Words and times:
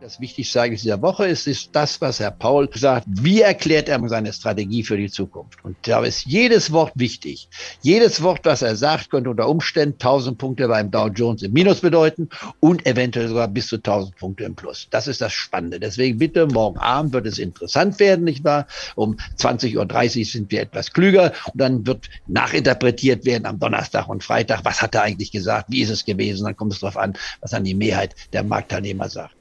das 0.00 0.20
Wichtigste 0.20 0.60
eigentlich 0.60 0.82
dieser 0.82 1.02
Woche 1.02 1.26
ist, 1.26 1.46
ist 1.46 1.70
das, 1.72 2.00
was 2.00 2.20
Herr 2.20 2.30
Paul 2.30 2.68
sagt. 2.72 3.04
Wie 3.08 3.40
erklärt 3.40 3.88
er 3.88 4.00
seine 4.08 4.32
Strategie 4.32 4.84
für 4.84 4.96
die 4.96 5.10
Zukunft? 5.10 5.64
Und 5.64 5.76
da 5.82 6.04
ist 6.04 6.24
jedes 6.24 6.70
Wort 6.72 6.92
wichtig. 6.94 7.48
Jedes 7.82 8.22
Wort, 8.22 8.40
was 8.44 8.62
er 8.62 8.76
sagt, 8.76 9.10
könnte 9.10 9.30
unter 9.30 9.48
Umständen 9.48 9.94
1000 9.94 10.38
Punkte 10.38 10.68
beim 10.68 10.90
Dow 10.90 11.08
Jones 11.08 11.42
im 11.42 11.52
Minus 11.52 11.80
bedeuten 11.80 12.28
und 12.60 12.86
eventuell 12.86 13.28
sogar 13.28 13.48
bis 13.48 13.66
zu 13.66 13.76
1000 13.76 14.16
Punkte 14.16 14.44
im 14.44 14.54
Plus. 14.54 14.86
Das 14.90 15.08
ist 15.08 15.20
das 15.20 15.32
Spannende. 15.32 15.80
Deswegen 15.80 16.18
bitte, 16.18 16.46
morgen 16.46 16.78
Abend 16.78 17.12
wird 17.12 17.26
es 17.26 17.38
interessant 17.38 17.98
werden, 17.98 18.24
nicht 18.24 18.44
wahr? 18.44 18.66
Um 18.94 19.16
20.30 19.38 20.18
Uhr 20.18 20.24
sind 20.24 20.50
wir 20.52 20.60
etwas 20.60 20.92
klüger 20.92 21.32
und 21.52 21.60
dann 21.60 21.86
wird 21.86 22.08
nachinterpretiert 22.28 23.24
werden 23.24 23.46
am 23.46 23.58
Donnerstag 23.58 24.08
und 24.08 24.22
Freitag. 24.22 24.64
Was 24.64 24.80
hat 24.80 24.94
er 24.94 25.02
eigentlich 25.02 25.32
gesagt? 25.32 25.66
Wie 25.70 25.80
ist 25.80 25.90
es 25.90 26.04
gewesen? 26.04 26.44
Dann 26.44 26.56
kommt 26.56 26.72
es 26.72 26.80
darauf 26.80 26.96
an, 26.96 27.14
was 27.40 27.50
dann 27.50 27.64
die 27.64 27.74
Mehrheit 27.74 28.14
der 28.32 28.44
Marktteilnehmer 28.44 29.08
sagt. 29.08 29.37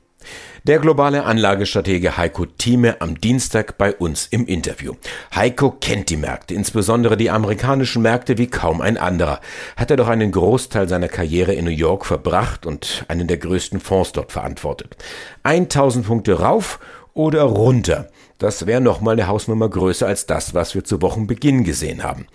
Der 0.64 0.80
globale 0.80 1.24
Anlagestratege 1.24 2.18
Heiko 2.18 2.46
Thieme 2.46 3.00
am 3.00 3.22
Dienstag 3.22 3.78
bei 3.78 3.94
uns 3.94 4.28
im 4.28 4.46
Interview. 4.48 4.96
Heiko 5.34 5.72
kennt 5.72 6.10
die 6.10 6.18
Märkte, 6.18 6.56
insbesondere 6.56 7.16
die 7.16 7.30
amerikanischen 7.30 8.02
Märkte 8.02 8.38
wie 8.38 8.48
kaum 8.48 8.82
ein 8.82 8.98
anderer. 8.98 9.40
Hat 9.78 9.92
er 9.92 9.98
doch 9.98 10.10
einen 10.10 10.32
Großteil 10.32 10.90
seiner 10.90 11.08
Karriere 11.08 11.54
in 11.54 11.64
New 11.64 11.72
York 11.72 12.06
verbracht 12.06 12.66
und 12.66 13.06
einen 13.08 13.28
der 13.28 13.38
größten 13.38 13.80
Fonds 13.80 14.12
dort 14.12 14.34
verantwortet. 14.34 14.98
1000 15.44 16.06
Punkte 16.06 16.40
rauf 16.40 16.80
oder 17.14 17.44
runter. 17.44 18.10
Das 18.38 18.68
wäre 18.68 18.82
nochmal 18.82 19.14
eine 19.14 19.28
Hausnummer 19.28 19.70
größer 19.70 20.06
als 20.06 20.26
das, 20.26 20.54
was 20.54 20.76
wir 20.76 20.84
zu 20.84 21.02
Wochenbeginn 21.02 21.64
gesehen 21.64 22.04
haben. 22.04 22.28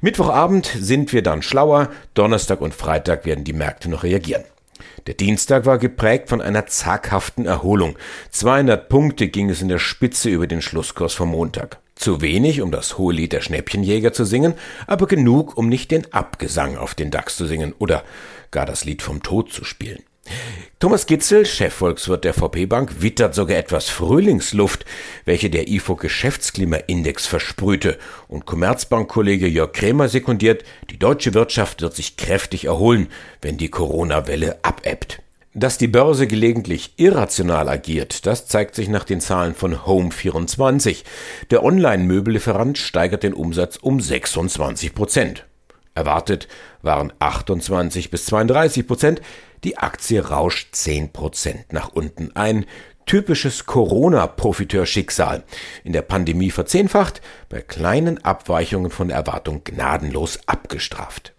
Mittwochabend 0.00 0.66
sind 0.78 1.12
wir 1.12 1.22
dann 1.22 1.42
schlauer, 1.42 1.90
Donnerstag 2.14 2.60
und 2.60 2.74
Freitag 2.74 3.26
werden 3.26 3.44
die 3.44 3.52
Märkte 3.52 3.90
noch 3.90 4.04
reagieren. 4.04 4.44
Der 5.06 5.14
Dienstag 5.14 5.66
war 5.66 5.78
geprägt 5.78 6.28
von 6.28 6.40
einer 6.40 6.66
zaghaften 6.66 7.46
Erholung. 7.46 7.96
200 8.30 8.88
Punkte 8.88 9.28
ging 9.28 9.50
es 9.50 9.62
in 9.62 9.68
der 9.68 9.78
Spitze 9.78 10.30
über 10.30 10.46
den 10.46 10.62
Schlusskurs 10.62 11.14
vom 11.14 11.30
Montag. 11.30 11.78
Zu 11.94 12.20
wenig, 12.20 12.62
um 12.62 12.70
das 12.70 12.98
hohe 12.98 13.12
Lied 13.12 13.32
der 13.32 13.42
Schnäppchenjäger 13.42 14.12
zu 14.12 14.24
singen, 14.24 14.54
aber 14.86 15.06
genug, 15.06 15.56
um 15.56 15.68
nicht 15.68 15.90
den 15.90 16.12
Abgesang 16.12 16.76
auf 16.76 16.94
den 16.94 17.10
DAX 17.10 17.36
zu 17.36 17.46
singen 17.46 17.74
oder 17.78 18.02
gar 18.50 18.66
das 18.66 18.84
Lied 18.84 19.02
vom 19.02 19.22
Tod 19.22 19.52
zu 19.52 19.64
spielen. 19.64 20.02
Thomas 20.82 21.06
Gitzel, 21.06 21.46
Chefvolkswirt 21.46 22.24
der 22.24 22.34
VP 22.34 22.66
Bank, 22.66 23.02
wittert 23.02 23.36
sogar 23.36 23.56
etwas 23.56 23.88
Frühlingsluft, 23.88 24.84
welche 25.24 25.48
der 25.48 25.68
IFO 25.68 25.94
Geschäftsklimaindex 25.94 27.24
versprühte 27.24 27.98
und 28.26 28.46
Commerzbank-Kollege 28.46 29.46
Jörg 29.46 29.70
Krämer 29.70 30.08
sekundiert, 30.08 30.64
die 30.90 30.98
deutsche 30.98 31.34
Wirtschaft 31.34 31.82
wird 31.82 31.94
sich 31.94 32.16
kräftig 32.16 32.64
erholen, 32.64 33.06
wenn 33.42 33.58
die 33.58 33.68
Corona-Welle 33.68 34.58
abebbt. 34.64 35.22
Dass 35.54 35.78
die 35.78 35.86
Börse 35.86 36.26
gelegentlich 36.26 36.94
irrational 36.96 37.68
agiert, 37.68 38.26
das 38.26 38.48
zeigt 38.48 38.74
sich 38.74 38.88
nach 38.88 39.04
den 39.04 39.20
Zahlen 39.20 39.54
von 39.54 39.76
Home24. 39.76 41.04
Der 41.52 41.62
Online-Möbellieferant 41.62 42.76
steigert 42.76 43.22
den 43.22 43.34
Umsatz 43.34 43.76
um 43.76 44.00
26 44.00 44.96
Prozent. 44.96 45.44
Erwartet 45.94 46.48
waren 46.80 47.12
28 47.18 48.10
bis 48.10 48.26
32 48.26 48.86
Prozent. 48.86 49.20
Die 49.64 49.78
Aktie 49.78 50.26
rauscht 50.26 50.74
10 50.74 51.12
Prozent 51.12 51.72
nach 51.72 51.90
unten. 51.92 52.34
Ein 52.34 52.66
typisches 53.06 53.64
Corona-Profiteurschicksal. 53.66 55.44
In 55.84 55.92
der 55.92 56.02
Pandemie 56.02 56.50
verzehnfacht, 56.50 57.20
bei 57.48 57.60
kleinen 57.60 58.24
Abweichungen 58.24 58.90
von 58.90 59.10
Erwartung 59.10 59.62
gnadenlos 59.62 60.40
abgestraft. 60.46 61.32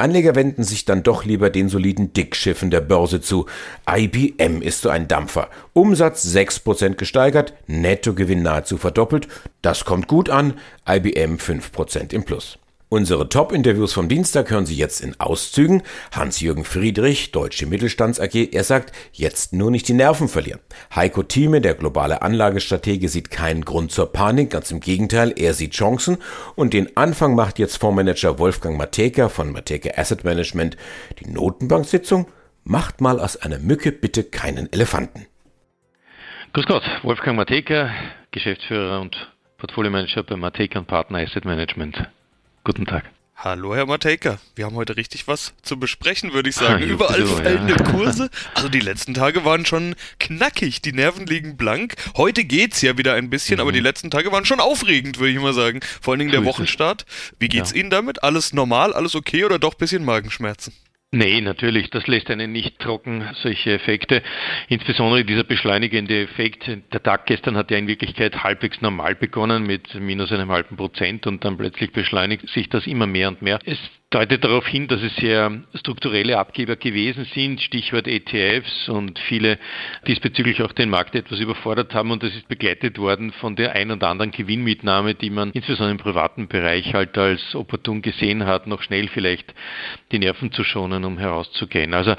Anleger 0.00 0.34
wenden 0.34 0.64
sich 0.64 0.84
dann 0.84 1.02
doch 1.02 1.24
lieber 1.24 1.50
den 1.50 1.68
soliden 1.68 2.12
Dickschiffen 2.12 2.70
der 2.70 2.80
Börse 2.80 3.20
zu. 3.20 3.46
IBM 3.88 4.62
ist 4.62 4.80
so 4.80 4.88
ein 4.88 5.08
Dampfer. 5.08 5.50
Umsatz 5.74 6.24
6% 6.24 6.94
gesteigert, 6.94 7.52
Nettogewinn 7.66 8.42
nahezu 8.42 8.78
verdoppelt. 8.78 9.28
Das 9.60 9.84
kommt 9.84 10.08
gut 10.08 10.30
an. 10.30 10.54
IBM 10.88 11.36
5% 11.36 12.14
im 12.14 12.24
Plus. 12.24 12.59
Unsere 12.92 13.28
Top-Interviews 13.28 13.92
vom 13.92 14.08
Dienstag 14.08 14.50
hören 14.50 14.66
Sie 14.66 14.74
jetzt 14.74 15.00
in 15.00 15.14
Auszügen. 15.20 15.84
Hans-Jürgen 16.10 16.64
Friedrich, 16.64 17.30
Deutsche 17.30 17.66
Mittelstands 17.66 18.18
AG, 18.18 18.34
er 18.50 18.64
sagt, 18.64 18.92
jetzt 19.12 19.52
nur 19.52 19.70
nicht 19.70 19.86
die 19.86 19.92
Nerven 19.92 20.26
verlieren. 20.26 20.58
Heiko 20.92 21.22
Thieme, 21.22 21.60
der 21.60 21.74
globale 21.74 22.22
Anlagestratege, 22.22 23.08
sieht 23.08 23.30
keinen 23.30 23.64
Grund 23.64 23.92
zur 23.92 24.12
Panik, 24.12 24.50
ganz 24.50 24.72
im 24.72 24.80
Gegenteil, 24.80 25.32
er 25.36 25.54
sieht 25.54 25.74
Chancen. 25.74 26.18
Und 26.56 26.74
den 26.74 26.96
Anfang 26.96 27.36
macht 27.36 27.60
jetzt 27.60 27.76
Fondsmanager 27.76 28.40
Wolfgang 28.40 28.76
Mateka 28.76 29.28
von 29.28 29.52
Mateka 29.52 29.90
Asset 29.96 30.24
Management. 30.24 30.76
Die 31.20 31.30
Notenbanksitzung 31.30 32.26
macht 32.64 33.00
mal 33.00 33.20
aus 33.20 33.36
einer 33.36 33.60
Mücke 33.60 33.92
bitte 33.92 34.24
keinen 34.24 34.70
Elefanten. 34.72 35.26
Grüß 36.54 36.66
Gott, 36.66 36.82
Wolfgang 37.04 37.36
Mateka, 37.36 37.92
Geschäftsführer 38.32 39.00
und 39.00 39.30
Portfolio-Manager 39.58 40.24
bei 40.24 40.34
Mateka 40.34 40.80
Partner 40.80 41.20
Asset 41.20 41.44
Management. 41.44 42.08
Guten 42.64 42.84
Tag. 42.84 43.04
Hallo, 43.36 43.74
Herr 43.74 43.86
Matejka. 43.86 44.38
Wir 44.54 44.66
haben 44.66 44.76
heute 44.76 44.98
richtig 44.98 45.26
was 45.26 45.54
zu 45.62 45.78
besprechen, 45.78 46.34
würde 46.34 46.50
ich 46.50 46.56
sagen. 46.56 46.84
Überall 46.84 47.24
so, 47.24 47.36
fallende 47.36 47.72
ja. 47.72 47.82
Kurse. 47.90 48.28
Also 48.54 48.68
die 48.68 48.80
letzten 48.80 49.14
Tage 49.14 49.46
waren 49.46 49.64
schon 49.64 49.94
knackig. 50.18 50.82
Die 50.82 50.92
Nerven 50.92 51.24
liegen 51.24 51.56
blank. 51.56 51.94
Heute 52.18 52.44
geht's 52.44 52.82
ja 52.82 52.98
wieder 52.98 53.14
ein 53.14 53.30
bisschen, 53.30 53.56
mhm. 53.56 53.62
aber 53.62 53.72
die 53.72 53.80
letzten 53.80 54.10
Tage 54.10 54.30
waren 54.30 54.44
schon 54.44 54.60
aufregend, 54.60 55.18
würde 55.18 55.32
ich 55.32 55.40
mal 55.40 55.54
sagen. 55.54 55.80
Vor 56.02 56.12
allen 56.12 56.18
Dingen 56.18 56.32
der 56.32 56.44
Wochenstart. 56.44 57.06
Wie 57.38 57.48
geht's 57.48 57.70
ja. 57.70 57.78
Ihnen 57.78 57.88
damit? 57.88 58.22
Alles 58.22 58.52
normal, 58.52 58.92
alles 58.92 59.14
okay 59.14 59.44
oder 59.46 59.58
doch 59.58 59.72
bisschen 59.72 60.04
Magenschmerzen? 60.04 60.74
Nee, 61.12 61.40
natürlich, 61.40 61.90
das 61.90 62.06
lässt 62.06 62.30
einen 62.30 62.52
nicht 62.52 62.78
trocken, 62.78 63.28
solche 63.34 63.72
Effekte. 63.72 64.22
Insbesondere 64.68 65.24
dieser 65.24 65.42
beschleunigende 65.42 66.22
Effekt. 66.22 66.70
Der 66.92 67.02
Tag 67.02 67.26
gestern 67.26 67.56
hat 67.56 67.72
ja 67.72 67.78
in 67.78 67.88
Wirklichkeit 67.88 68.44
halbwegs 68.44 68.80
normal 68.80 69.16
begonnen 69.16 69.66
mit 69.66 69.92
minus 69.96 70.30
einem 70.30 70.52
halben 70.52 70.76
Prozent 70.76 71.26
und 71.26 71.44
dann 71.44 71.58
plötzlich 71.58 71.90
beschleunigt 71.90 72.48
sich 72.50 72.68
das 72.68 72.86
immer 72.86 73.08
mehr 73.08 73.26
und 73.26 73.42
mehr. 73.42 73.58
Es 73.64 73.78
deutet 74.10 74.42
darauf 74.42 74.66
hin, 74.66 74.88
dass 74.88 75.00
es 75.02 75.14
sehr 75.16 75.62
strukturelle 75.74 76.36
Abgeber 76.36 76.74
gewesen 76.74 77.26
sind, 77.32 77.60
Stichwort 77.60 78.08
ETFs 78.08 78.88
und 78.88 79.20
viele 79.20 79.56
diesbezüglich 80.08 80.62
auch 80.62 80.72
den 80.72 80.90
Markt 80.90 81.14
etwas 81.14 81.38
überfordert 81.38 81.94
haben 81.94 82.10
und 82.10 82.24
das 82.24 82.34
ist 82.34 82.48
begleitet 82.48 82.98
worden 82.98 83.32
von 83.32 83.54
der 83.54 83.72
ein 83.76 83.92
oder 83.92 84.08
anderen 84.08 84.32
Gewinnmitnahme, 84.32 85.14
die 85.14 85.30
man 85.30 85.52
insbesondere 85.52 85.92
im 85.92 85.98
privaten 85.98 86.48
Bereich 86.48 86.92
halt 86.92 87.16
als 87.16 87.54
opportun 87.54 88.02
gesehen 88.02 88.46
hat, 88.46 88.66
noch 88.66 88.82
schnell 88.82 89.06
vielleicht 89.06 89.54
die 90.10 90.18
Nerven 90.18 90.50
zu 90.50 90.64
schonen, 90.64 91.04
um 91.04 91.16
herauszugehen. 91.16 91.94
Also 91.94 92.16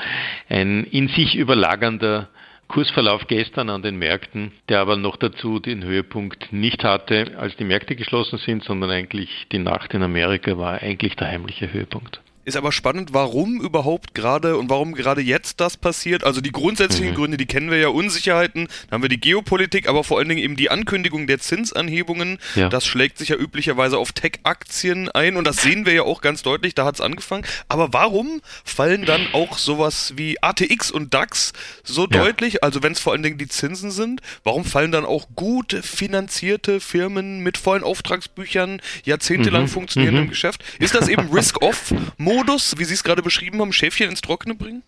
ein 0.47 0.85
in 0.85 1.09
sich 1.09 1.35
überlagernder 1.35 2.29
Kursverlauf 2.71 3.27
gestern 3.27 3.69
an 3.69 3.81
den 3.81 3.97
Märkten, 3.97 4.53
der 4.69 4.79
aber 4.79 4.95
noch 4.95 5.17
dazu 5.17 5.59
den 5.59 5.83
Höhepunkt 5.83 6.53
nicht 6.53 6.85
hatte, 6.85 7.33
als 7.37 7.53
die 7.57 7.65
Märkte 7.65 7.97
geschlossen 7.97 8.37
sind, 8.37 8.63
sondern 8.63 8.89
eigentlich 8.89 9.45
die 9.51 9.59
Nacht 9.59 9.93
in 9.93 10.01
Amerika 10.03 10.57
war 10.57 10.81
eigentlich 10.81 11.17
der 11.17 11.27
heimliche 11.27 11.73
Höhepunkt. 11.73 12.21
Ist 12.43 12.57
aber 12.57 12.71
spannend, 12.71 13.13
warum 13.13 13.61
überhaupt 13.61 14.15
gerade 14.15 14.57
und 14.57 14.69
warum 14.69 14.93
gerade 14.93 15.21
jetzt 15.21 15.59
das 15.59 15.77
passiert. 15.77 16.23
Also 16.23 16.41
die 16.41 16.51
grundsätzlichen 16.51 17.11
mhm. 17.11 17.15
Gründe, 17.15 17.37
die 17.37 17.45
kennen 17.45 17.69
wir 17.69 17.77
ja, 17.77 17.89
Unsicherheiten, 17.89 18.67
dann 18.89 18.97
haben 18.97 19.01
wir 19.03 19.09
die 19.09 19.21
Geopolitik, 19.21 19.87
aber 19.87 20.03
vor 20.03 20.17
allen 20.17 20.27
Dingen 20.27 20.41
eben 20.41 20.55
die 20.55 20.71
Ankündigung 20.71 21.27
der 21.27 21.39
Zinsanhebungen. 21.39 22.39
Ja. 22.55 22.69
Das 22.69 22.85
schlägt 22.85 23.19
sich 23.19 23.29
ja 23.29 23.35
üblicherweise 23.35 23.99
auf 23.99 24.11
Tech-Aktien 24.11 25.09
ein 25.09 25.37
und 25.37 25.45
das 25.45 25.57
sehen 25.57 25.85
wir 25.85 25.93
ja 25.93 26.01
auch 26.01 26.21
ganz 26.21 26.41
deutlich, 26.41 26.73
da 26.73 26.83
hat 26.83 26.95
es 26.95 27.01
angefangen. 27.01 27.45
Aber 27.67 27.93
warum 27.93 28.41
fallen 28.63 29.05
dann 29.05 29.27
auch 29.33 29.59
sowas 29.59 30.13
wie 30.15 30.41
ATX 30.41 30.89
und 30.89 31.13
DAX 31.13 31.53
so 31.83 32.07
ja. 32.09 32.23
deutlich, 32.23 32.63
also 32.63 32.81
wenn 32.81 32.93
es 32.93 32.99
vor 32.99 33.13
allen 33.13 33.21
Dingen 33.21 33.37
die 33.37 33.49
Zinsen 33.49 33.91
sind, 33.91 34.21
warum 34.43 34.65
fallen 34.65 34.91
dann 34.91 35.05
auch 35.05 35.27
gut 35.35 35.77
finanzierte 35.83 36.79
Firmen 36.79 37.41
mit 37.41 37.59
vollen 37.59 37.83
Auftragsbüchern 37.83 38.81
jahrzehntelang 39.03 39.63
mhm. 39.63 39.67
funktionierendem 39.67 40.25
mhm. 40.25 40.29
Geschäft? 40.29 40.63
Ist 40.79 40.95
das 40.95 41.07
eben 41.07 41.29
Risk-Off? 41.31 41.93
Modus, 42.31 42.77
wie 42.77 42.85
Sie 42.85 42.93
es 42.93 43.03
gerade 43.03 43.21
beschrieben 43.21 43.59
haben, 43.59 43.73
Schäfchen 43.73 44.09
ins 44.09 44.21
Trockene 44.21 44.55
bringen? 44.55 44.83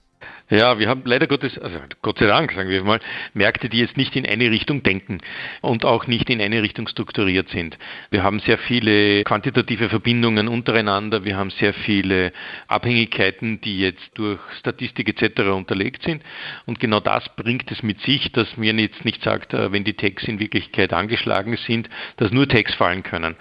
Ja, 0.49 0.77
wir 0.77 0.89
haben 0.89 1.03
leider 1.05 1.25
Gottes, 1.25 1.57
also 1.57 1.79
Gott 2.01 2.19
sei 2.19 2.27
Dank, 2.27 2.51
sagen 2.51 2.69
wir 2.69 2.83
mal, 2.83 2.99
Märkte, 3.33 3.69
die 3.69 3.79
jetzt 3.79 3.95
nicht 3.95 4.13
in 4.17 4.25
eine 4.25 4.51
Richtung 4.51 4.83
denken 4.83 5.19
und 5.61 5.85
auch 5.85 6.05
nicht 6.05 6.29
in 6.29 6.41
eine 6.41 6.61
Richtung 6.61 6.85
strukturiert 6.89 7.47
sind. 7.47 7.77
Wir 8.11 8.23
haben 8.23 8.41
sehr 8.41 8.57
viele 8.57 9.23
quantitative 9.23 9.87
Verbindungen 9.87 10.49
untereinander, 10.49 11.23
wir 11.23 11.37
haben 11.37 11.49
sehr 11.49 11.73
viele 11.73 12.33
Abhängigkeiten, 12.67 13.61
die 13.61 13.79
jetzt 13.79 14.11
durch 14.15 14.39
Statistik 14.59 15.07
etc. 15.07 15.43
unterlegt 15.43 16.03
sind. 16.03 16.21
Und 16.65 16.77
genau 16.77 16.99
das 16.99 17.23
bringt 17.37 17.71
es 17.71 17.81
mit 17.81 18.01
sich, 18.01 18.33
dass 18.33 18.57
mir 18.57 18.73
jetzt 18.73 19.05
nicht 19.05 19.23
sagt, 19.23 19.53
äh, 19.53 19.71
wenn 19.71 19.85
die 19.85 19.93
Tags 19.93 20.25
in 20.25 20.39
Wirklichkeit 20.39 20.91
angeschlagen 20.91 21.55
sind, 21.55 21.89
dass 22.17 22.31
nur 22.31 22.49
Tags 22.49 22.75
fallen 22.75 23.03
können. 23.03 23.37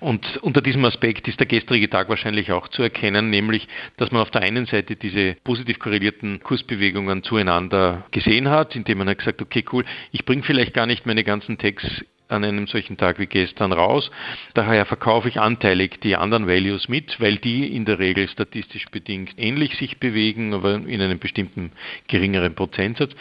Und 0.00 0.38
unter 0.38 0.62
diesem 0.62 0.84
Aspekt 0.84 1.28
ist 1.28 1.38
der 1.38 1.46
gestrige 1.46 1.88
Tag 1.88 2.08
wahrscheinlich 2.08 2.50
auch 2.50 2.66
zu 2.68 2.82
erkennen, 2.82 3.30
nämlich, 3.30 3.68
dass 3.98 4.10
man 4.10 4.22
auf 4.22 4.32
der 4.32 4.42
einen 4.42 4.66
Seite 4.66 4.96
diese 4.96 5.36
positiv 5.44 5.78
korrelierten 5.78 6.39
Kursbewegungen 6.42 7.22
zueinander 7.22 8.04
gesehen 8.10 8.48
hat, 8.48 8.76
indem 8.76 8.98
man 8.98 9.08
hat 9.08 9.18
gesagt, 9.18 9.42
okay, 9.42 9.64
cool, 9.72 9.84
ich 10.12 10.24
bringe 10.24 10.42
vielleicht 10.42 10.74
gar 10.74 10.86
nicht 10.86 11.06
meine 11.06 11.24
ganzen 11.24 11.58
Tags 11.58 11.84
an 12.30 12.44
einem 12.44 12.66
solchen 12.66 12.96
Tag 12.96 13.18
wie 13.18 13.26
gestern 13.26 13.72
raus. 13.72 14.10
Daher 14.54 14.86
verkaufe 14.86 15.28
ich 15.28 15.40
anteilig 15.40 16.00
die 16.02 16.16
anderen 16.16 16.46
Values 16.46 16.88
mit, 16.88 17.20
weil 17.20 17.36
die 17.36 17.74
in 17.74 17.84
der 17.84 17.98
Regel 17.98 18.28
statistisch 18.28 18.86
bedingt 18.90 19.30
ähnlich 19.36 19.76
sich 19.76 19.98
bewegen, 19.98 20.54
aber 20.54 20.74
in 20.74 21.00
einem 21.00 21.18
bestimmten 21.18 21.72
geringeren 22.08 22.54
Prozentsatz. 22.54 23.12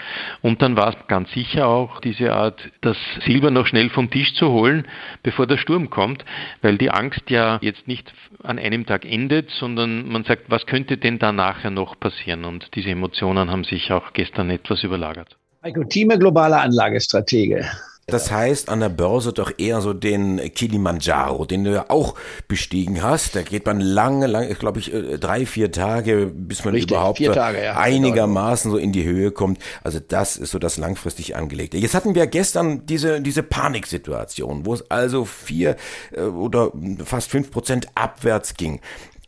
Und 0.41 0.61
dann 0.61 0.75
war 0.75 0.89
es 0.89 1.07
ganz 1.07 1.31
sicher 1.31 1.67
auch 1.67 1.99
diese 2.01 2.33
Art, 2.33 2.59
das 2.81 2.97
Silber 3.25 3.51
noch 3.51 3.67
schnell 3.67 3.89
vom 3.89 4.09
Tisch 4.09 4.33
zu 4.35 4.49
holen, 4.49 4.87
bevor 5.23 5.47
der 5.47 5.57
Sturm 5.57 5.89
kommt, 5.89 6.23
weil 6.61 6.77
die 6.77 6.91
Angst 6.91 7.29
ja 7.29 7.59
jetzt 7.61 7.87
nicht 7.87 8.13
an 8.43 8.59
einem 8.59 8.85
Tag 8.85 9.05
endet, 9.05 9.49
sondern 9.51 10.07
man 10.07 10.23
sagt, 10.23 10.49
was 10.49 10.65
könnte 10.65 10.97
denn 10.97 11.19
da 11.19 11.31
nachher 11.31 11.71
noch 11.71 11.99
passieren? 11.99 12.45
Und 12.45 12.75
diese 12.75 12.89
Emotionen 12.89 13.49
haben 13.49 13.63
sich 13.63 13.91
auch 13.91 14.13
gestern 14.13 14.49
etwas 14.49 14.83
überlagert. 14.83 15.35
Heiko 15.63 15.83
Thieme, 15.83 16.17
globaler 16.17 16.61
Anlagestratege. 16.61 17.69
Das 18.09 18.31
heißt 18.31 18.69
an 18.69 18.79
der 18.79 18.89
Börse 18.89 19.33
doch 19.33 19.51
eher 19.57 19.81
so 19.81 19.93
den 19.93 20.53
Kilimanjaro, 20.53 21.45
den 21.45 21.63
du 21.63 21.71
ja 21.71 21.85
auch 21.89 22.15
bestiegen 22.47 23.01
hast. 23.03 23.35
Da 23.35 23.41
geht 23.41 23.65
man 23.65 23.79
lange, 23.79 24.27
lange, 24.27 24.53
glaube 24.55 24.79
ich, 24.79 24.93
äh, 24.93 25.17
drei, 25.17 25.45
vier 25.45 25.71
Tage, 25.71 26.31
bis 26.33 26.65
man 26.65 26.73
Richtig, 26.73 26.91
überhaupt 26.91 27.23
Tage, 27.23 27.63
ja, 27.63 27.77
einigermaßen 27.77 28.71
so 28.71 28.77
in 28.77 28.91
die 28.91 29.03
Höhe 29.03 29.31
kommt. 29.31 29.59
Also 29.83 29.99
das 30.05 30.37
ist 30.37 30.51
so 30.51 30.59
das 30.59 30.77
langfristig 30.77 31.35
angelegte. 31.35 31.77
Jetzt 31.77 31.95
hatten 31.95 32.15
wir 32.15 32.27
gestern 32.27 32.85
diese, 32.85 33.21
diese 33.21 33.43
Paniksituation, 33.43 34.65
wo 34.65 34.73
es 34.73 34.89
also 34.89 35.25
vier 35.25 35.75
äh, 36.11 36.21
oder 36.21 36.71
fast 37.03 37.29
fünf 37.31 37.51
Prozent 37.51 37.87
abwärts 37.95 38.55
ging. 38.55 38.79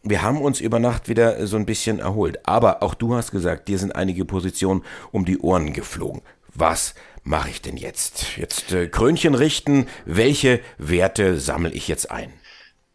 Wir 0.04 0.24
haben 0.24 0.42
uns 0.42 0.60
über 0.60 0.80
Nacht 0.80 1.10
wieder 1.10 1.46
so 1.46 1.58
ein 1.58 1.66
bisschen 1.66 2.00
erholt. 2.00 2.40
Aber 2.48 2.82
auch 2.82 2.96
du 2.96 3.16
hast 3.16 3.32
gesagt, 3.32 3.68
dir 3.68 3.78
sind 3.78 3.96
einige 3.96 4.26
Positionen 4.26 4.84
um 5.12 5.26
die 5.26 5.38
Ohren 5.40 5.74
geflogen. 5.74 6.22
Was 6.54 6.96
mache 7.24 7.50
ich 7.50 7.62
denn 7.62 7.78
jetzt? 7.78 8.38
Jetzt 8.38 8.72
äh, 8.72 8.88
Krönchen 8.88 9.36
richten, 9.36 9.88
welche 10.06 10.62
Werte 10.78 11.40
sammle 11.40 11.72
ich 11.72 11.88
jetzt 11.88 12.12
ein? 12.12 12.34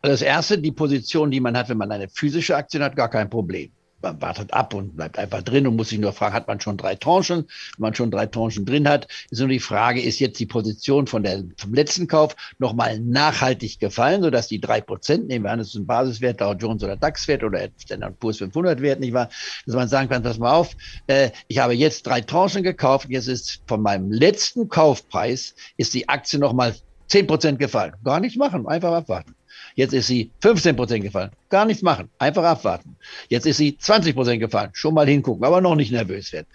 Das 0.02 0.22
erste, 0.22 0.58
die 0.58 0.72
Position, 0.72 1.30
die 1.30 1.40
man 1.40 1.56
hat, 1.56 1.68
wenn 1.68 1.78
man 1.78 1.90
eine 1.90 2.08
physische 2.08 2.56
Aktie 2.56 2.80
hat, 2.80 2.96
gar 2.96 3.10
kein 3.10 3.28
Problem 3.30 3.72
man 4.06 4.22
wartet 4.22 4.52
ab 4.52 4.74
und 4.74 4.96
bleibt 4.96 5.18
einfach 5.18 5.42
drin 5.42 5.66
und 5.66 5.76
muss 5.76 5.88
sich 5.88 5.98
nur 5.98 6.12
fragen, 6.12 6.34
hat 6.34 6.48
man 6.48 6.60
schon 6.60 6.76
drei 6.76 6.94
Tranchen? 6.94 7.46
Wenn 7.76 7.82
man 7.82 7.94
schon 7.94 8.10
drei 8.10 8.26
Tranchen 8.26 8.64
drin 8.64 8.88
hat, 8.88 9.08
ist 9.30 9.38
nur 9.38 9.48
die 9.48 9.60
Frage, 9.60 10.00
ist 10.00 10.18
jetzt 10.20 10.38
die 10.38 10.46
Position 10.46 11.06
von 11.06 11.22
der, 11.22 11.44
vom 11.56 11.74
letzten 11.74 12.06
Kauf 12.06 12.36
nochmal 12.58 12.98
nachhaltig 13.00 13.78
gefallen, 13.80 14.22
sodass 14.22 14.48
die 14.48 14.60
drei 14.60 14.80
Prozent, 14.80 15.28
nehmen 15.28 15.44
wir 15.44 15.52
an, 15.52 15.58
das 15.58 15.68
ist 15.68 15.74
ein 15.74 15.86
Basiswert, 15.86 16.40
Dow 16.40 16.52
Jones 16.52 16.82
oder 16.82 16.96
DAX-Wert 16.96 17.42
oder 17.44 17.68
Standard 17.78 18.18
Poor's 18.18 18.38
500 18.38 18.80
Wert, 18.80 19.00
nicht 19.00 19.12
wahr? 19.12 19.28
Dass 19.66 19.74
man 19.74 19.88
sagen 19.88 20.08
kann, 20.08 20.22
pass 20.22 20.38
mal 20.38 20.52
auf, 20.52 20.76
äh, 21.06 21.30
ich 21.48 21.58
habe 21.58 21.74
jetzt 21.74 22.06
drei 22.06 22.20
Tranchen 22.20 22.62
gekauft, 22.62 23.08
jetzt 23.10 23.28
ist 23.28 23.62
von 23.66 23.82
meinem 23.82 24.10
letzten 24.10 24.68
Kaufpreis, 24.68 25.54
ist 25.76 25.94
die 25.94 26.08
Aktie 26.08 26.38
nochmal 26.38 26.74
zehn 27.08 27.26
Prozent 27.26 27.58
gefallen. 27.58 27.94
Gar 28.04 28.20
nichts 28.20 28.36
machen, 28.36 28.66
einfach 28.66 28.92
abwarten. 28.92 29.34
Jetzt 29.76 29.92
ist 29.92 30.06
sie 30.06 30.32
15 30.40 30.74
Prozent 30.74 31.04
gefallen. 31.04 31.30
Gar 31.50 31.66
nichts 31.66 31.82
machen. 31.82 32.10
Einfach 32.18 32.42
abwarten. 32.44 32.96
Jetzt 33.28 33.46
ist 33.46 33.58
sie 33.58 33.76
20 33.76 34.14
Prozent 34.14 34.40
gefallen. 34.40 34.70
Schon 34.72 34.94
mal 34.94 35.06
hingucken, 35.06 35.44
aber 35.44 35.60
noch 35.60 35.76
nicht 35.76 35.92
nervös 35.92 36.32
werden. 36.32 36.46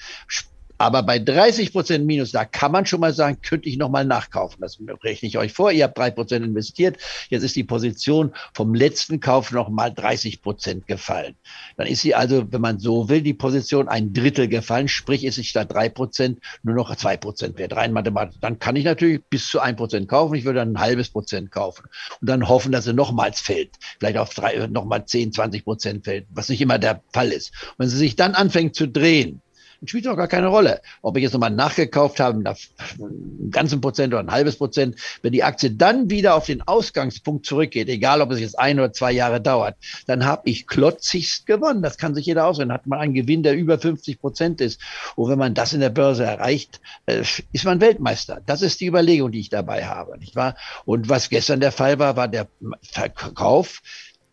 Aber 0.82 1.04
bei 1.04 1.20
30 1.20 1.72
Prozent 1.74 2.08
Minus, 2.08 2.32
da 2.32 2.44
kann 2.44 2.72
man 2.72 2.88
schon 2.88 3.02
mal 3.02 3.14
sagen, 3.14 3.38
könnte 3.44 3.70
ich 3.70 3.78
nochmal 3.78 4.04
nachkaufen. 4.04 4.62
Das 4.62 4.80
rechne 5.04 5.28
ich 5.28 5.38
euch 5.38 5.54
vor. 5.54 5.72
Ihr 5.72 5.84
habt 5.84 5.96
drei 5.96 6.10
Prozent 6.10 6.44
investiert. 6.44 6.98
Jetzt 7.30 7.44
ist 7.44 7.56
die 7.56 7.64
Position 7.64 8.34
vom 8.56 8.74
letzten 8.74 9.20
Kauf 9.20 9.52
nochmal 9.52 9.94
30 9.94 10.42
Prozent 10.42 10.88
gefallen. 10.88 11.36
Dann 11.78 11.86
ist 11.86 12.02
sie 12.02 12.16
also, 12.16 12.52
wenn 12.52 12.62
man 12.62 12.80
so 12.80 13.10
will, 13.10 13.22
die 13.22 13.36
Position 13.36 13.88
ein 13.90 14.12
Drittel 14.12 14.48
gefallen. 14.48 14.88
Sprich, 14.88 15.24
ist 15.24 15.36
sie 15.36 15.44
statt 15.44 15.72
drei 15.72 15.88
Prozent 15.88 16.40
nur 16.64 16.74
noch 16.74 16.96
zwei 16.96 17.16
Prozent 17.16 17.60
wert. 17.60 17.76
Rein 17.76 17.94
mathematisch. 17.94 18.38
Dann 18.42 18.58
kann 18.58 18.76
ich 18.76 18.86
natürlich 18.86 19.24
bis 19.30 19.48
zu 19.48 19.60
ein 19.60 19.76
Prozent 19.76 20.10
kaufen. 20.10 20.34
Ich 20.34 20.46
würde 20.46 20.60
dann 20.60 20.74
ein 20.74 20.80
halbes 20.80 21.10
Prozent 21.10 21.52
kaufen. 21.52 21.84
Und 22.20 22.28
dann 22.28 22.50
hoffen, 22.50 22.72
dass 22.72 22.86
sie 22.86 22.94
nochmals 22.94 23.40
fällt. 23.40 23.78
Vielleicht 24.00 24.18
auf 24.18 24.34
drei, 24.34 24.66
nochmal 24.66 25.06
10, 25.06 25.32
20 25.32 25.64
Prozent 25.64 26.06
fällt. 26.06 26.26
Was 26.32 26.50
nicht 26.50 26.62
immer 26.62 26.80
der 26.80 27.04
Fall 27.14 27.32
ist. 27.32 27.52
Und 27.72 27.80
wenn 27.80 27.90
sie 27.90 27.98
sich 27.98 28.16
dann 28.16 28.34
anfängt 28.34 28.76
zu 28.76 28.88
drehen, 28.88 29.42
spielt 29.86 30.08
auch 30.08 30.16
gar 30.16 30.28
keine 30.28 30.48
Rolle. 30.48 30.82
Ob 31.02 31.18
ich 31.18 31.24
jetzt 31.24 31.34
nochmal 31.34 31.50
nachgekauft 31.52 32.20
habe, 32.20 32.38
einen 32.38 33.52
ganzen 33.52 33.82
Prozent 33.82 34.14
oder 34.14 34.22
ein 34.22 34.32
halbes 34.32 34.58
Prozent, 34.58 34.96
wenn 35.22 35.34
die 35.34 35.44
Aktie 35.44 35.72
dann 35.72 36.10
wieder 36.10 36.36
auf 36.36 36.46
den 36.46 36.62
Ausgangspunkt 36.62 37.46
zurückgeht, 37.46 37.90
egal 37.90 38.22
ob 38.22 38.32
es 38.32 38.40
jetzt 38.40 38.60
ein 38.60 38.80
oder 38.80 38.94
zwei 38.94 39.12
Jahre 39.12 39.42
dauert, 39.42 39.76
dann 40.08 40.26
habe 40.26 40.50
ich 40.50 40.68
klotzigst 40.68 41.46
gewonnen. 41.48 41.82
Das 41.82 41.98
kann 41.98 42.14
sich 42.14 42.26
jeder 42.26 42.46
ausrechnen. 42.46 42.74
Hat 42.74 42.88
man 42.88 43.00
einen 43.00 43.14
Gewinn, 43.14 43.44
der 43.44 43.56
über 43.56 43.80
50 43.80 44.20
Prozent 44.20 44.62
ist. 44.62 44.80
Und 45.16 45.30
wenn 45.30 45.40
man 45.40 45.54
das 45.54 45.74
in 45.74 45.80
der 45.80 45.90
Börse 45.90 46.24
erreicht, 46.24 46.80
äh, 47.06 47.24
ist 47.52 47.66
man 47.66 47.82
Weltmeister. 47.82 48.42
Das 48.46 48.62
ist 48.62 48.80
die 48.82 48.88
Überlegung, 48.88 49.32
die 49.32 49.40
ich 49.40 49.50
dabei 49.50 49.86
habe, 49.86 50.18
nicht 50.18 50.36
wahr? 50.36 50.56
Und 50.86 51.10
was 51.10 51.30
gestern 51.30 51.60
der 51.60 51.72
Fall 51.72 52.00
war, 52.00 52.16
war 52.16 52.28
der 52.28 52.48
Verkauf 52.84 53.82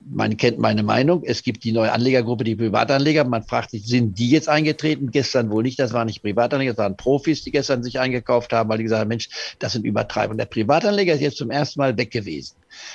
man 0.01 0.37
kennt 0.37 0.59
meine 0.59 0.83
Meinung. 0.83 1.23
Es 1.25 1.43
gibt 1.43 1.65
die 1.65 1.73
neue 1.73 1.93
Anlegergruppe, 1.93 2.45
die 2.45 2.57
Privatanleger. 2.57 3.25
Man 3.25 3.43
fragt 3.43 3.71
sich, 3.71 3.87
sind 3.87 4.19
die 4.19 4.31
jetzt 4.31 4.49
eingetreten? 4.49 5.11
Gestern 5.11 5.51
wohl 5.51 5.63
nicht. 5.63 5.79
Das 5.79 5.93
waren 5.93 6.07
nicht 6.07 6.23
Privatanleger, 6.23 6.73
das 6.73 6.79
waren 6.79 6.97
Profis, 6.97 7.43
die 7.43 7.51
gestern 7.51 7.83
sich 7.83 7.99
eingekauft 7.99 8.53
haben, 8.53 8.69
weil 8.69 8.79
die 8.79 8.85
gesagt 8.85 9.01
haben, 9.01 9.09
Mensch, 9.09 9.29
das 9.59 9.73
sind 9.73 9.85
Übertreibungen. 9.85 10.39
Der 10.39 10.47
Privatanleger 10.47 11.15
ist 11.15 11.21
jetzt 11.21 11.37
zum 11.37 11.51
ersten 11.51 11.81
Mal 11.81 11.97
weg 11.97 12.11
gewesen. 12.11 12.55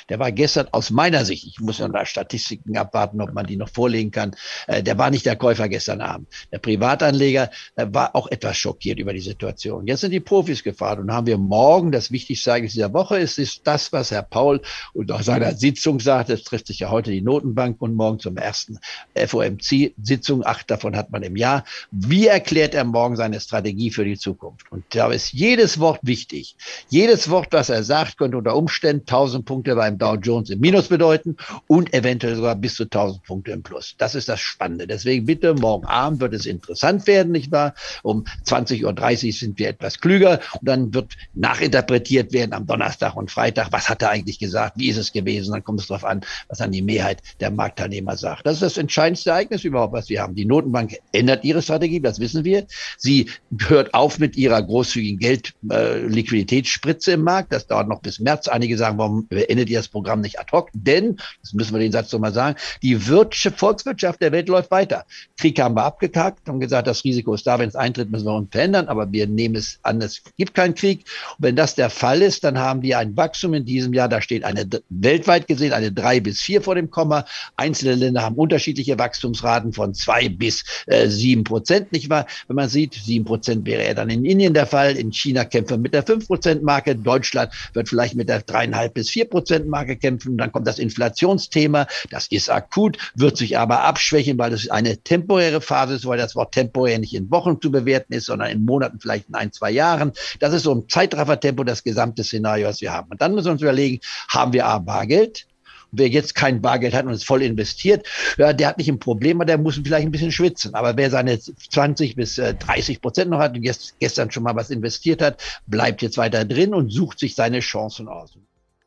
Der 0.09 0.19
war 0.19 0.31
gestern 0.31 0.67
aus 0.71 0.89
meiner 0.89 1.25
Sicht, 1.25 1.45
ich 1.45 1.59
muss 1.59 1.79
ja 1.79 1.87
nach 1.87 2.05
Statistiken 2.05 2.77
abwarten, 2.77 3.21
ob 3.21 3.33
man 3.33 3.45
die 3.45 3.57
noch 3.57 3.69
vorlegen 3.69 4.11
kann, 4.11 4.35
äh, 4.67 4.83
der 4.83 4.97
war 4.97 5.09
nicht 5.09 5.25
der 5.25 5.35
Käufer 5.35 5.69
gestern 5.69 6.01
Abend. 6.01 6.27
Der 6.51 6.59
Privatanleger 6.59 7.49
äh, 7.75 7.87
war 7.89 8.15
auch 8.15 8.27
etwas 8.27 8.57
schockiert 8.57 8.99
über 8.99 9.13
die 9.13 9.19
Situation. 9.19 9.87
Jetzt 9.87 10.01
sind 10.01 10.11
die 10.11 10.19
Profis 10.19 10.63
gefahren 10.63 10.99
und 10.99 11.11
haben 11.11 11.27
wir 11.27 11.37
morgen, 11.37 11.91
das 11.91 12.11
wichtigste 12.11 12.49
Ereignis 12.49 12.73
dieser 12.73 12.93
Woche 12.93 13.17
ist, 13.17 13.37
ist 13.39 13.61
das, 13.65 13.91
was 13.93 14.11
Herr 14.11 14.23
Paul 14.23 14.61
unter 14.93 15.21
seiner 15.23 15.53
Sitzung 15.53 15.99
sagt, 15.99 16.29
es 16.29 16.43
trifft 16.43 16.67
sich 16.67 16.79
ja 16.79 16.89
heute 16.89 17.11
die 17.11 17.21
Notenbank 17.21 17.81
und 17.81 17.95
morgen 17.95 18.19
zum 18.19 18.37
ersten 18.37 18.79
FOMC-Sitzung, 19.15 20.45
acht 20.45 20.69
davon 20.69 20.95
hat 20.95 21.11
man 21.11 21.23
im 21.23 21.35
Jahr. 21.35 21.63
Wie 21.91 22.27
erklärt 22.27 22.73
er 22.73 22.83
morgen 22.83 23.15
seine 23.15 23.39
Strategie 23.39 23.91
für 23.91 24.05
die 24.05 24.17
Zukunft? 24.17 24.71
Und 24.71 24.83
da 24.89 25.11
ist 25.11 25.33
jedes 25.33 25.79
Wort 25.79 25.99
wichtig. 26.03 26.55
Jedes 26.89 27.29
Wort, 27.29 27.47
was 27.51 27.69
er 27.69 27.83
sagt, 27.83 28.17
könnte 28.17 28.37
unter 28.37 28.55
Umständen 28.55 29.01
1000 29.01 29.45
Punkte 29.45 29.62
Punkte 29.63 29.75
beim 29.75 29.97
Dow 29.97 30.15
Jones 30.15 30.49
im 30.49 30.59
Minus 30.59 30.89
bedeuten 30.89 31.37
und 31.67 31.93
eventuell 31.93 32.35
sogar 32.35 32.55
bis 32.55 32.75
zu 32.75 32.83
1000 32.83 33.23
Punkte 33.23 33.51
im 33.51 33.63
Plus. 33.63 33.95
Das 33.97 34.13
ist 34.13 34.27
das 34.27 34.41
Spannende. 34.41 34.87
Deswegen 34.87 35.25
bitte, 35.25 35.53
morgen 35.53 35.85
Abend 35.85 36.19
wird 36.19 36.33
es 36.33 36.45
interessant 36.45 37.07
werden, 37.07 37.31
nicht 37.31 37.49
wahr? 37.49 37.73
Um 38.03 38.25
20.30 38.45 38.83
Uhr 39.27 39.31
sind 39.31 39.59
wir 39.59 39.69
etwas 39.69 40.01
klüger 40.01 40.41
und 40.59 40.67
dann 40.67 40.93
wird 40.93 41.13
nachinterpretiert 41.33 42.33
werden 42.33 42.51
am 42.51 42.67
Donnerstag 42.67 43.15
und 43.15 43.31
Freitag. 43.31 43.71
Was 43.71 43.89
hat 43.89 44.01
er 44.01 44.09
eigentlich 44.09 44.37
gesagt? 44.37 44.77
Wie 44.77 44.89
ist 44.89 44.97
es 44.97 45.13
gewesen? 45.13 45.53
Dann 45.53 45.63
kommt 45.63 45.79
es 45.79 45.87
darauf 45.87 46.03
an, 46.03 46.21
was 46.49 46.57
dann 46.57 46.73
die 46.73 46.81
Mehrheit 46.81 47.21
der 47.39 47.49
Marktteilnehmer 47.49 48.17
sagt. 48.17 48.45
Das 48.45 48.55
ist 48.55 48.63
das 48.63 48.77
entscheidendste 48.77 49.29
Ereignis 49.29 49.63
überhaupt, 49.63 49.93
was 49.93 50.09
wir 50.09 50.21
haben. 50.21 50.35
Die 50.35 50.43
Notenbank 50.45 50.97
ändert 51.13 51.45
ihre 51.45 51.61
Strategie, 51.61 52.01
das 52.01 52.19
wissen 52.19 52.43
wir. 52.43 52.65
Sie 52.97 53.29
hört 53.67 53.93
auf 53.93 54.19
mit 54.19 54.35
ihrer 54.35 54.61
großzügigen 54.61 55.19
Geld-Liquiditätsspritze 55.19 57.11
äh, 57.11 57.13
im 57.13 57.21
Markt. 57.21 57.53
Das 57.53 57.67
dauert 57.67 57.87
noch 57.87 58.01
bis 58.01 58.19
März. 58.19 58.49
Einige 58.49 58.77
sagen, 58.77 58.97
warum 58.97 59.27
beendet 59.53 59.69
ihr 59.69 59.79
das 59.79 59.87
Programm 59.87 60.21
nicht 60.21 60.39
ad 60.39 60.51
hoc, 60.51 60.69
denn, 60.73 61.17
das 61.41 61.53
müssen 61.53 61.73
wir 61.73 61.79
den 61.79 61.91
Satz 61.91 62.11
nochmal 62.11 62.33
sagen, 62.33 62.57
die 62.81 63.07
Wirtschaft, 63.07 63.59
Volkswirtschaft 63.59 64.19
der 64.21 64.31
Welt 64.31 64.49
läuft 64.49 64.71
weiter. 64.71 65.05
Krieg 65.37 65.59
haben 65.59 65.75
wir 65.75 65.83
abgekackt, 65.83 66.47
haben 66.47 66.59
gesagt, 66.59 66.87
das 66.87 67.03
Risiko 67.03 67.35
ist 67.35 67.45
da, 67.45 67.59
wenn 67.59 67.69
es 67.69 67.75
eintritt, 67.75 68.09
müssen 68.09 68.25
wir 68.25 68.33
uns 68.33 68.49
verändern, 68.51 68.87
aber 68.87 69.11
wir 69.11 69.27
nehmen 69.27 69.55
es 69.55 69.77
an, 69.83 70.01
es 70.01 70.23
gibt 70.37 70.55
keinen 70.55 70.73
Krieg. 70.73 71.05
Und 71.37 71.45
wenn 71.45 71.55
das 71.55 71.75
der 71.75 71.91
Fall 71.91 72.21
ist, 72.23 72.43
dann 72.43 72.57
haben 72.57 72.81
wir 72.81 72.97
ein 72.97 73.15
Wachstum 73.15 73.53
in 73.53 73.65
diesem 73.65 73.93
Jahr, 73.93 74.09
da 74.09 74.21
steht 74.21 74.43
eine 74.43 74.67
weltweit 74.89 75.47
gesehen 75.47 75.73
eine 75.73 75.91
drei 75.91 76.19
bis 76.19 76.41
vier 76.41 76.61
vor 76.61 76.73
dem 76.73 76.89
Komma. 76.89 77.25
Einzelne 77.55 77.95
Länder 77.95 78.23
haben 78.23 78.35
unterschiedliche 78.35 78.97
Wachstumsraten 78.97 79.73
von 79.73 79.93
zwei 79.93 80.29
bis 80.29 80.63
äh, 80.87 81.07
sieben 81.07 81.43
Prozent, 81.43 81.91
nicht 81.91 82.09
wahr? 82.09 82.25
Wenn 82.47 82.55
man 82.55 82.69
sieht, 82.69 82.95
sieben 82.95 83.25
Prozent 83.25 83.67
wäre 83.67 83.83
er 83.83 83.93
dann 83.93 84.09
in 84.09 84.25
Indien 84.25 84.53
der 84.55 84.65
Fall, 84.65 84.95
in 84.95 85.11
China 85.11 85.45
kämpfen 85.45 85.75
wir 85.75 85.77
mit 85.77 85.93
der 85.93 86.03
fünf 86.03 86.27
Prozent 86.27 86.63
Marke, 86.63 86.95
Deutschland 86.95 87.51
wird 87.73 87.89
vielleicht 87.89 88.15
mit 88.15 88.29
der 88.29 88.41
dreieinhalb 88.41 88.95
bis 88.95 89.09
vier 89.09 89.25
Prozent 89.25 89.42
Prozentmarke 89.43 89.97
kämpfen. 89.97 90.37
Dann 90.37 90.51
kommt 90.51 90.67
das 90.67 90.79
Inflationsthema. 90.79 91.87
Das 92.09 92.27
ist 92.27 92.49
akut, 92.49 92.97
wird 93.15 93.37
sich 93.37 93.57
aber 93.57 93.81
abschwächen, 93.81 94.37
weil 94.37 94.53
es 94.53 94.69
eine 94.69 94.97
temporäre 94.97 95.59
Phase 95.59 95.95
ist, 95.95 96.05
weil 96.05 96.17
das 96.17 96.35
Wort 96.35 96.53
temporär 96.53 96.99
nicht 96.99 97.13
in 97.13 97.29
Wochen 97.29 97.59
zu 97.61 97.71
bewerten 97.71 98.13
ist, 98.13 98.25
sondern 98.25 98.49
in 98.49 98.63
Monaten, 98.63 98.99
vielleicht 98.99 99.27
in 99.27 99.35
ein, 99.35 99.51
zwei 99.51 99.71
Jahren. 99.71 100.13
Das 100.39 100.53
ist 100.53 100.63
so 100.63 100.73
ein 100.73 100.87
Zeitraffertempo 100.87 101.63
das 101.63 101.83
gesamte 101.83 102.23
Szenario, 102.23 102.67
was 102.69 102.81
wir 102.81 102.93
haben. 102.93 103.11
Und 103.11 103.21
dann 103.21 103.35
müssen 103.35 103.47
wir 103.47 103.51
uns 103.51 103.61
überlegen, 103.61 103.99
haben 104.29 104.53
wir 104.53 104.65
A, 104.65 104.79
Bargeld? 104.79 105.45
wer 105.93 106.07
jetzt 106.09 106.33
kein 106.33 106.59
Bargeld 106.59 106.93
hat 106.93 107.05
und 107.05 107.11
es 107.11 107.23
voll 107.23 107.43
investiert, 107.43 108.07
ja, 108.37 108.51
der 108.51 108.67
hat 108.67 108.79
nicht 108.79 108.89
ein 108.89 108.97
Problem, 108.97 109.37
aber 109.37 109.45
der 109.45 109.59
muss 109.59 109.75
vielleicht 109.75 110.07
ein 110.07 110.11
bisschen 110.11 110.31
schwitzen. 110.31 110.73
Aber 110.73 110.97
wer 110.97 111.11
seine 111.11 111.39
20 111.39 112.15
bis 112.15 112.35
30 112.35 112.97
äh, 112.97 112.99
Prozent 112.99 113.29
noch 113.29 113.39
hat 113.39 113.55
und 113.55 113.63
jetzt 113.63 113.99
gestern 113.99 114.31
schon 114.31 114.41
mal 114.41 114.55
was 114.55 114.71
investiert 114.71 115.21
hat, 115.21 115.39
bleibt 115.67 116.01
jetzt 116.01 116.17
weiter 116.17 116.45
drin 116.45 116.73
und 116.73 116.91
sucht 116.91 117.19
sich 117.19 117.35
seine 117.35 117.59
Chancen 117.59 118.07
aus. 118.07 118.33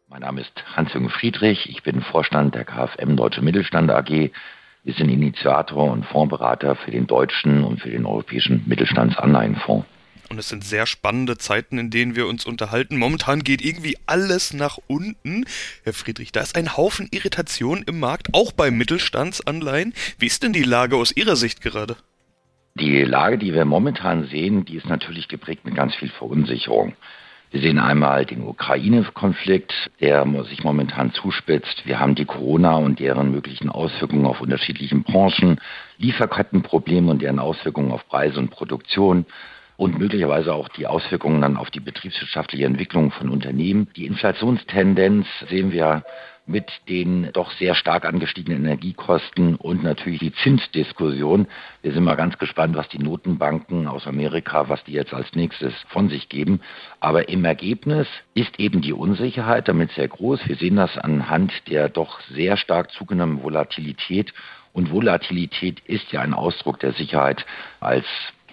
Mein 0.08 0.20
Name 0.20 0.40
ist 0.40 0.52
Hans-Jürgen 0.76 1.10
Friedrich. 1.10 1.68
Ich 1.68 1.82
bin 1.82 2.00
Vorstand 2.00 2.54
der 2.54 2.64
KfM 2.64 3.16
Deutsche 3.16 3.42
Mittelstand 3.42 3.90
AG. 3.90 4.30
Wir 4.84 4.94
sind 4.94 5.08
Initiator 5.08 5.90
und 5.90 6.06
Fondsberater 6.06 6.76
für 6.76 6.92
den 6.92 7.08
deutschen 7.08 7.64
und 7.64 7.80
für 7.80 7.90
den 7.90 8.06
europäischen 8.06 8.62
Mittelstandsanleihenfonds. 8.66 9.84
Und 10.30 10.38
es 10.38 10.48
sind 10.48 10.62
sehr 10.62 10.86
spannende 10.86 11.38
Zeiten, 11.38 11.78
in 11.78 11.90
denen 11.90 12.14
wir 12.14 12.28
uns 12.28 12.46
unterhalten. 12.46 12.98
Momentan 12.98 13.40
geht 13.40 13.64
irgendwie 13.64 13.96
alles 14.06 14.52
nach 14.52 14.78
unten. 14.86 15.44
Herr 15.82 15.92
Friedrich, 15.92 16.30
da 16.30 16.40
ist 16.40 16.56
ein 16.56 16.76
Haufen 16.76 17.08
Irritation 17.10 17.82
im 17.84 17.98
Markt, 17.98 18.28
auch 18.32 18.52
bei 18.52 18.70
Mittelstandsanleihen. 18.70 19.92
Wie 20.20 20.26
ist 20.26 20.44
denn 20.44 20.52
die 20.52 20.62
Lage 20.62 20.94
aus 20.94 21.16
Ihrer 21.16 21.34
Sicht 21.34 21.62
gerade? 21.62 21.96
Die 22.76 23.02
Lage, 23.02 23.38
die 23.38 23.52
wir 23.52 23.64
momentan 23.64 24.28
sehen, 24.28 24.64
die 24.66 24.76
ist 24.76 24.86
natürlich 24.86 25.26
geprägt 25.26 25.64
mit 25.64 25.74
ganz 25.74 25.96
viel 25.96 26.10
Verunsicherung. 26.10 26.94
Wir 27.56 27.62
sehen 27.62 27.78
einmal 27.78 28.26
den 28.26 28.42
Ukraine-Konflikt, 28.42 29.72
der 30.02 30.26
sich 30.44 30.62
momentan 30.62 31.14
zuspitzt. 31.14 31.86
Wir 31.86 31.98
haben 31.98 32.14
die 32.14 32.26
Corona 32.26 32.76
und 32.76 33.00
deren 33.00 33.30
möglichen 33.30 33.70
Auswirkungen 33.70 34.26
auf 34.26 34.42
unterschiedlichen 34.42 35.04
Branchen, 35.04 35.58
Lieferkettenprobleme 35.96 37.10
und 37.10 37.22
deren 37.22 37.38
Auswirkungen 37.38 37.92
auf 37.92 38.06
Preise 38.08 38.38
und 38.40 38.50
Produktion 38.50 39.24
und 39.78 39.98
möglicherweise 39.98 40.52
auch 40.52 40.68
die 40.68 40.86
Auswirkungen 40.86 41.40
dann 41.40 41.56
auf 41.56 41.70
die 41.70 41.80
betriebswirtschaftliche 41.80 42.66
Entwicklung 42.66 43.10
von 43.10 43.30
Unternehmen. 43.30 43.88
Die 43.96 44.04
Inflationstendenz 44.04 45.26
sehen 45.48 45.72
wir 45.72 46.04
mit 46.46 46.70
den 46.88 47.30
doch 47.32 47.50
sehr 47.52 47.74
stark 47.74 48.04
angestiegenen 48.04 48.64
Energiekosten 48.64 49.56
und 49.56 49.82
natürlich 49.82 50.20
die 50.20 50.32
Zinsdiskussion. 50.32 51.48
Wir 51.82 51.92
sind 51.92 52.04
mal 52.04 52.14
ganz 52.14 52.38
gespannt, 52.38 52.76
was 52.76 52.88
die 52.88 52.98
Notenbanken 52.98 53.88
aus 53.88 54.06
Amerika, 54.06 54.68
was 54.68 54.82
die 54.84 54.92
jetzt 54.92 55.12
als 55.12 55.34
nächstes 55.34 55.74
von 55.88 56.08
sich 56.08 56.28
geben. 56.28 56.60
Aber 57.00 57.28
im 57.28 57.44
Ergebnis 57.44 58.06
ist 58.34 58.58
eben 58.60 58.80
die 58.80 58.92
Unsicherheit 58.92 59.68
damit 59.68 59.90
sehr 59.92 60.08
groß. 60.08 60.46
Wir 60.46 60.56
sehen 60.56 60.76
das 60.76 60.96
anhand 60.96 61.52
der 61.68 61.88
doch 61.88 62.20
sehr 62.30 62.56
stark 62.56 62.92
zugenommenen 62.92 63.42
Volatilität. 63.42 64.32
Und 64.72 64.92
Volatilität 64.92 65.80
ist 65.80 66.12
ja 66.12 66.20
ein 66.20 66.34
Ausdruck 66.34 66.78
der 66.78 66.92
Sicherheit 66.92 67.44
als 67.80 68.06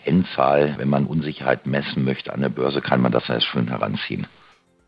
Endzahl, 0.05 0.75
wenn 0.77 0.89
man 0.89 1.05
Unsicherheit 1.05 1.65
messen 1.65 2.03
möchte 2.03 2.33
an 2.33 2.41
der 2.41 2.50
Börse, 2.50 2.81
kann 2.81 3.01
man 3.01 3.12
das 3.12 3.29
als 3.29 3.43
schön 3.43 3.67
heranziehen. 3.67 4.27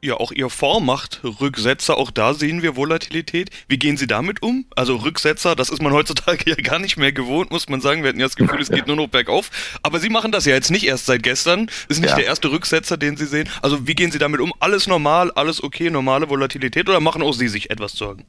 Ja, 0.05 0.17
auch 0.17 0.31
Ihr 0.31 0.51
Fonds 0.51 0.85
macht 0.85 1.21
Rücksetzer, 1.23 1.97
auch 1.97 2.11
da 2.11 2.35
sehen 2.35 2.61
wir 2.61 2.75
Volatilität. 2.75 3.49
Wie 3.67 3.79
gehen 3.79 3.97
Sie 3.97 4.05
damit 4.05 4.43
um? 4.43 4.65
Also 4.75 4.97
Rücksetzer, 4.97 5.55
das 5.55 5.71
ist 5.71 5.81
man 5.81 5.93
heutzutage 5.93 6.43
ja 6.51 6.55
gar 6.57 6.77
nicht 6.77 6.95
mehr 6.95 7.11
gewohnt, 7.11 7.49
muss 7.49 7.69
man 7.69 7.81
sagen. 7.81 8.03
Wir 8.03 8.09
hatten 8.09 8.19
ja 8.19 8.27
das 8.27 8.35
Gefühl, 8.35 8.61
es 8.61 8.69
geht 8.69 8.85
nur 8.85 8.97
noch 8.97 9.07
bergauf. 9.07 9.49
Aber 9.81 9.99
Sie 9.99 10.09
machen 10.09 10.31
das 10.31 10.45
ja 10.45 10.53
jetzt 10.53 10.69
nicht 10.69 10.85
erst 10.85 11.07
seit 11.07 11.23
gestern. 11.23 11.71
Ist 11.89 12.01
nicht 12.01 12.11
ja. 12.11 12.17
der 12.17 12.25
erste 12.25 12.51
Rücksetzer, 12.51 12.97
den 12.97 13.17
Sie 13.17 13.25
sehen. 13.25 13.49
Also 13.63 13.87
wie 13.87 13.95
gehen 13.95 14.11
Sie 14.11 14.19
damit 14.19 14.41
um? 14.41 14.53
Alles 14.59 14.85
normal, 14.85 15.31
alles 15.31 15.63
okay, 15.63 15.89
normale 15.89 16.29
Volatilität 16.29 16.87
oder 16.87 16.99
machen 16.99 17.23
auch 17.23 17.33
Sie 17.33 17.47
sich 17.47 17.71
etwas 17.71 17.93
Sorgen? 17.93 18.25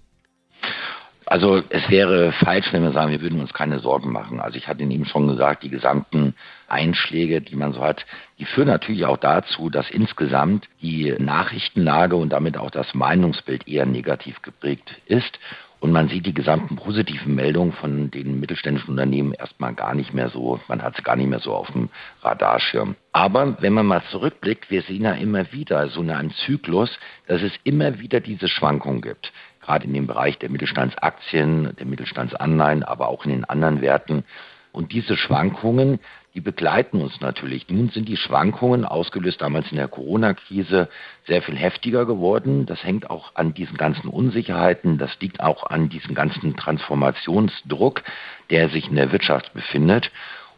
Also 1.29 1.61
es 1.71 1.91
wäre 1.91 2.31
falsch, 2.31 2.73
wenn 2.73 2.85
wir 2.85 2.93
sagen, 2.93 3.11
wir 3.11 3.21
würden 3.21 3.41
uns 3.41 3.53
keine 3.53 3.81
Sorgen 3.81 4.13
machen. 4.13 4.41
Also 4.41 4.57
ich 4.57 4.69
hatte 4.69 4.83
Ihnen 4.83 4.93
eben 4.93 5.07
schon 5.07 5.27
gesagt, 5.27 5.65
die 5.65 5.71
gesamten 5.71 6.37
Einschläge, 6.69 7.41
die 7.41 7.57
man 7.57 7.73
so 7.73 7.83
hat, 7.83 8.07
die 8.39 8.45
führen 8.45 8.69
natürlich 8.69 9.05
auch 9.07 9.17
dazu, 9.17 9.69
dass 9.69 9.91
insgesamt 9.91 10.69
die 10.81 11.13
Nachrichtenlage 11.19 12.15
und 12.15 12.31
damit 12.31 12.57
auch 12.57 12.71
das 12.71 12.95
Meinungsbild 12.95 13.67
eher 13.67 13.87
negativ 13.87 14.41
geprägt 14.43 14.95
ist. 15.07 15.41
Und 15.81 15.93
man 15.93 16.09
sieht 16.09 16.27
die 16.27 16.33
gesamten 16.33 16.77
positiven 16.77 17.35
Meldungen 17.35 17.73
von 17.73 18.11
den 18.11 18.41
mittelständischen 18.41 18.91
Unternehmen 18.91 19.35
erstmal 19.35 19.75
gar 19.75 19.95
nicht 19.95 20.15
mehr 20.15 20.31
so, 20.31 20.59
man 20.69 20.83
hat 20.83 20.97
es 20.97 21.05
gar 21.05 21.17
nicht 21.17 21.29
mehr 21.29 21.41
so 21.41 21.53
auf 21.53 21.71
dem 21.71 21.91
Radarschirm. 22.23 22.95
Aber 23.13 23.61
wenn 23.61 23.75
man 23.75 23.87
mal 23.87 24.03
zurückblickt, 24.11 24.71
wir 24.71 24.83
sehen 24.83 25.03
ja 25.03 25.13
immer 25.13 25.53
wieder 25.53 25.89
so 25.89 26.01
einen 26.01 26.31
Zyklus, 26.47 26.99
dass 27.27 27.43
es 27.43 27.53
immer 27.65 27.99
wieder 27.99 28.21
diese 28.21 28.49
Schwankungen 28.49 29.03
gibt 29.03 29.33
gerade 29.67 29.87
in 29.87 29.93
dem 29.93 30.07
Bereich 30.07 30.39
der 30.39 30.51
Mittelstandsaktien, 30.51 31.75
der 31.77 31.87
Mittelstandsanleihen, 31.87 32.83
aber 32.83 33.09
auch 33.09 33.25
in 33.25 33.33
den 33.33 33.45
anderen 33.45 33.83
Werten. 33.83 34.25
Und 34.73 34.93
diese 34.93 35.17
Schwankungen, 35.17 36.01
die 36.35 36.43
begleiten 36.43 37.01
uns 37.01 37.21
natürlich. 37.23 37.67
Nun 37.71 37.89
sind 37.89 38.09
die 38.09 38.19
Schwankungen, 38.19 38.85
ausgelöst 38.85 39.41
damals 39.41 39.71
in 39.71 39.79
der 39.79 39.89
Corona-Krise, 39.89 40.91
sehr 41.27 41.41
viel 41.41 41.57
heftiger 41.57 42.05
geworden. 42.05 42.67
Das 42.67 42.85
hängt 42.85 43.09
auch 43.09 43.35
an 43.35 43.55
diesen 43.55 43.79
ganzen 43.79 44.09
Unsicherheiten. 44.09 44.99
Das 44.99 45.19
liegt 45.19 45.41
auch 45.41 45.65
an 45.65 45.89
diesem 45.89 46.15
ganzen 46.15 46.55
Transformationsdruck, 46.57 48.03
der 48.51 48.69
sich 48.69 48.89
in 48.89 48.97
der 48.97 49.13
Wirtschaft 49.13 49.55
befindet. 49.55 50.11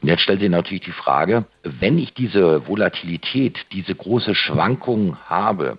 Und 0.02 0.08
jetzt 0.08 0.22
stellt 0.22 0.40
sich 0.40 0.50
natürlich 0.50 0.84
die 0.84 0.90
Frage, 0.90 1.44
wenn 1.62 1.98
ich 1.98 2.12
diese 2.12 2.66
Volatilität, 2.66 3.66
diese 3.72 3.94
große 3.94 4.34
Schwankung 4.34 5.16
habe, 5.26 5.78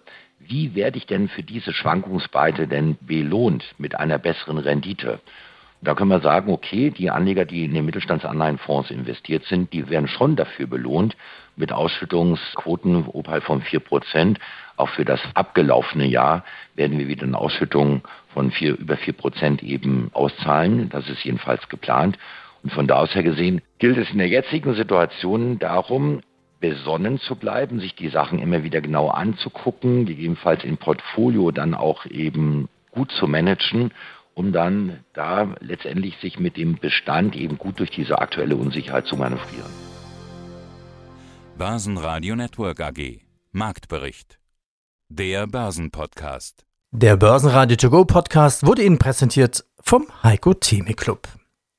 wie 0.50 0.76
werde 0.76 0.98
ich 0.98 1.06
denn 1.06 1.30
für 1.30 1.44
diese 1.44 1.74
Schwankungsbreite 1.74 2.68
denn 2.68 2.98
belohnt 3.02 3.64
mit 3.78 3.96
einer 4.00 4.18
besseren 4.18 4.58
Rendite? 4.58 5.20
Da 5.82 5.96
können 5.96 6.10
wir 6.10 6.20
sagen, 6.20 6.52
okay, 6.52 6.90
die 6.90 7.10
Anleger, 7.10 7.46
die 7.46 7.64
in 7.64 7.74
den 7.74 7.86
Mittelstandsanleihenfonds 7.86 8.92
investiert 8.92 9.46
sind, 9.46 9.72
die 9.72 9.90
werden 9.90 10.10
schon 10.10 10.36
dafür 10.36 10.68
belohnt 10.68 11.16
mit 11.56 11.72
Ausschüttungsquoten 11.72 13.06
oberhalb 13.06 13.44
von 13.44 13.62
4%. 13.62 14.38
Auch 14.76 14.90
für 14.90 15.06
das 15.06 15.22
abgelaufene 15.36 16.06
Jahr 16.06 16.44
werden 16.76 16.98
wir 17.00 17.08
wieder 17.08 17.24
eine 17.24 17.38
Ausschüttung 17.38 18.02
von 18.34 18.52
vier, 18.52 18.78
über 18.78 18.96
4% 18.96 19.64
eben 19.64 20.10
auszahlen. 20.14 20.90
Das 20.90 21.08
ist 21.08 21.24
jedenfalls 21.24 21.70
geplant. 21.70 22.18
Und 22.64 22.74
von 22.74 22.88
da 22.88 22.96
aus 22.96 23.16
her 23.16 23.24
gesehen 23.24 23.62
gilt 23.78 23.98
es 23.98 24.10
in 24.12 24.18
der 24.18 24.28
jetzigen 24.28 24.74
Situation 24.74 25.60
darum, 25.60 26.22
besonnen 26.60 27.20
zu 27.20 27.36
bleiben, 27.36 27.80
sich 27.80 27.96
die 27.96 28.10
Sachen 28.10 28.40
immer 28.40 28.64
wieder 28.64 28.82
genau 28.82 29.10
anzugucken, 29.10 30.06
gegebenenfalls 30.06 30.64
im 30.64 30.78
Portfolio 30.78 31.52
dann 31.52 31.74
auch 31.74 32.06
eben 32.06 32.70
gut 32.92 33.12
zu 33.12 33.28
managen, 33.28 33.92
um 34.34 34.52
dann 34.52 35.04
da 35.14 35.56
letztendlich 35.60 36.18
sich 36.18 36.40
mit 36.40 36.58
dem 36.58 36.78
Bestand 36.78 37.36
eben 37.36 37.58
gut 37.58 37.80
durch 37.80 37.92
diese 37.92 38.20
aktuelle 38.20 38.56
Unsicherheit 38.56 39.06
zu 39.06 39.16
manövrieren. 39.16 39.70
Börsenradio 41.58 42.36
Network 42.36 42.80
AG 42.80 43.20
Marktbericht 43.52 44.40
Der 45.10 45.48
Börsenpodcast 45.48 46.66
Der 46.92 47.18
Börsenradio 47.18 47.76
To 47.78 47.90
Go 47.90 48.06
Podcast 48.06 48.66
wurde 48.66 48.84
Ihnen 48.84 48.98
präsentiert 48.98 49.66
vom 49.82 50.08
Heiko 50.24 50.54
Theme 50.54 50.94
Club. 50.94 51.28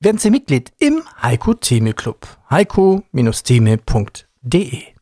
Werden 0.01 0.19
Sie 0.19 0.31
Mitglied 0.31 0.73
im 0.79 1.03
Heiko 1.23 1.55
Theme 1.55 1.95
Club. 1.95 2.27
heiko-theme.de 2.51 4.30
de. 4.43 4.95